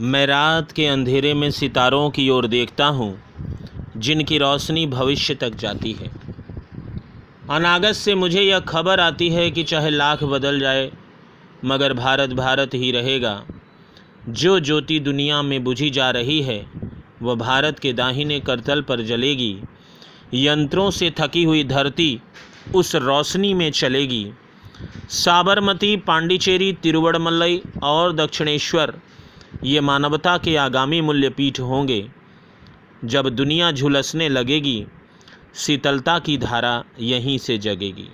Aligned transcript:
मैं 0.00 0.26
रात 0.26 0.72
के 0.72 0.86
अंधेरे 0.86 1.34
में 1.34 1.50
सितारों 1.50 2.10
की 2.10 2.30
ओर 2.30 2.46
देखता 2.46 2.86
हूँ, 2.86 3.22
जिनकी 3.96 4.38
रोशनी 4.38 4.86
भविष्य 4.86 5.34
तक 5.34 5.54
जाती 5.54 5.92
है। 5.92 6.10
अनागत 7.50 7.92
से 7.92 8.14
मुझे 8.14 8.42
यह 8.42 8.58
खबर 8.58 9.00
आती 9.00 9.28
है 9.30 9.50
कि 9.50 9.62
चाहे 9.62 9.90
लाख 9.90 10.24
बदल 10.24 10.60
जाए, 10.60 10.92
मगर 11.64 11.92
भारत 11.92 12.30
भारत 12.30 12.70
ही 12.74 12.92
रहेगा। 12.92 13.44
जो 14.28 14.60
ज्योति 14.60 15.00
दुनिया 15.00 15.42
में 15.42 15.64
बुझी 15.64 15.90
जा 15.90 16.10
रही 16.10 16.42
है, 16.42 16.66
वह 17.22 17.34
भारत 17.34 17.78
के 17.78 17.92
दाहिने 17.92 18.40
करतल 18.40 18.82
पर 18.82 19.00
जलेगी। 19.00 19.58
यंत्रों 20.34 20.90
से 20.90 21.12
थकी 21.20 21.44
हुई 21.44 21.64
धरती 21.64 22.20
उस 22.74 22.94
रोशनी 22.94 23.54
में 23.54 23.70
चलेगी। 23.70 24.32
साबरमती, 25.08 25.96
पांडिचेरी 25.96 26.72
तिरुवड़मलई 26.72 27.62
और 27.82 28.12
दक्षिणेश्वर 28.12 28.94
ये 29.64 29.80
मानवता 29.80 30.38
के 30.38 30.56
आगामी 30.56 31.00
मूल्य 31.00 31.28
पीठ 31.28 31.60
होंगे। 31.60 32.10
जब 33.04 33.28
दुनिया 33.28 33.72
झुलसने 33.72 34.28
लगेगी, 34.28 34.86
शीतलता 35.54 36.18
की 36.18 36.38
धारा 36.38 36.84
यहीं 37.00 37.38
से 37.38 37.58
जगेगी। 37.58 38.08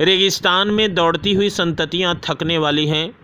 रेगिस्तान 0.00 0.68
में 0.68 0.94
दौड़ती 0.94 1.34
हुई 1.34 1.50
संततियाँ 1.50 2.20
थकने 2.28 2.58
वाली 2.58 2.86
हैं। 2.86 3.16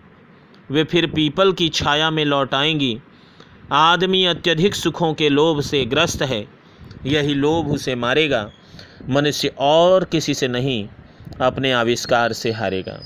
वे 0.71 0.83
फिर 0.83 1.07
पीपल 1.07 1.53
की 1.53 1.69
छाया 1.69 2.11
में 2.11 2.25
लौट 2.25 2.53
आएँगी। 2.53 2.99
आदमी 3.71 4.25
अत्यधिक 4.25 4.75
सुखों 4.75 5.13
के 5.13 5.29
लोभ 5.29 5.61
से 5.61 5.85
ग्रस्त 5.85 6.21
है। 6.21 6.47
यही 7.05 7.33
लोभ 7.33 7.67
उसे 7.67 7.95
मारेगा। 7.95 8.51
मनुष्य 9.09 9.53
और 9.59 10.03
किसी 10.03 10.33
से 10.33 10.47
नहीं, 10.47 10.87
अपने 11.41 11.71
आविष्कार 11.71 12.33
से 12.33 12.51
हारेगा। 12.51 12.99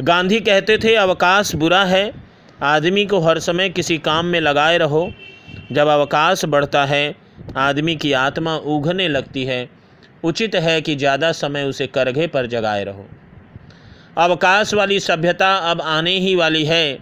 गांधी 0.00 0.40
कहते 0.40 0.78
थे, 0.78 0.94
अवकाश 0.94 1.54
बुरा 1.54 1.84
है 1.84 2.21
आदमी 2.62 3.06
को 3.06 3.20
हर 3.20 3.38
समय 3.38 3.68
किसी 3.68 3.98
काम 3.98 4.26
में 4.26 4.40
लगाए 4.40 4.78
रहो। 4.78 5.12
जब 5.72 5.86
अवकाश 5.86 6.44
बढ़ता 6.44 6.84
है, 6.84 7.16
आदमी 7.56 7.96
की 7.96 8.12
आत्मा 8.12 8.56
उगने 8.56 9.08
लगती 9.08 9.44
है। 9.44 9.68
उचित 10.24 10.54
है 10.54 10.80
कि 10.80 10.96
ज़्यादा 10.96 11.32
समय 11.32 11.64
उसे 11.64 11.86
करघे 11.86 12.26
पर 12.26 12.46
जगाए 12.46 12.84
रहो। 12.84 13.06
अवकाश 14.18 14.74
वाली 14.74 15.00
सभ्यता 15.00 15.54
अब 15.56 15.80
आने 15.80 16.18
ही 16.18 16.34
वाली 16.34 16.64
है। 16.64 16.98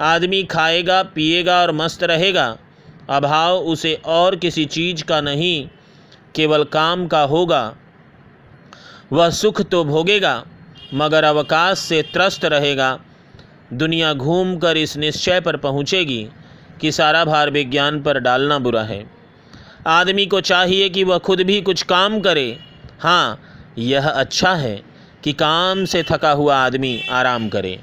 आदमी 0.00 0.42
खाएगा, 0.42 1.02
पिएगा 1.02 1.60
और 1.60 1.72
मस्त 1.72 2.04
रहेगा। 2.04 2.56
अभाव 3.10 3.56
उसे 3.56 3.94
और 4.04 4.36
किसी 4.36 4.64
चीज़ 4.64 5.04
का 5.04 5.20
नहीं, 5.20 5.68
केवल 6.34 6.64
काम 6.64 7.06
का 7.06 7.20
होगा। 7.20 7.76
वह 9.12 9.30
सुख 9.30 9.62
तो 9.62 9.84
भोगेगा, 9.84 10.44
मगर 10.94 11.24
अवकाश 11.24 11.78
से 11.78 12.02
त्रस्त 12.02 12.44
रहेगा। 12.44 12.98
दुनिया 13.72 14.12
घूम 14.14 14.56
कर 14.56 14.76
इस 14.76 14.96
निश्चय 14.96 15.40
पर 15.40 15.56
पहुँचेगी 15.56 16.28
कि 16.80 16.92
सारा 16.92 17.24
भार 17.24 17.50
विज्ञान 17.50 18.02
पर 18.02 18.18
डालना 18.18 18.58
बुरा 18.58 18.82
है। 18.82 19.04
आदमी 19.86 20.26
को 20.26 20.40
चाहिए 20.40 20.88
कि 20.88 21.04
वह 21.04 21.18
खुद 21.18 21.40
भी 21.40 21.60
कुछ 21.60 21.82
काम 21.82 22.20
करे। 22.20 22.58
हाँ 23.00 23.40
यह 23.78 24.08
अच्छा 24.08 24.54
है 24.54 24.82
कि 25.24 25.32
काम 25.32 25.84
से 25.84 26.02
थका 26.02 26.30
हुआ 26.30 26.56
आदमी 26.56 27.02
आराम 27.10 27.48
करे। 27.48 27.78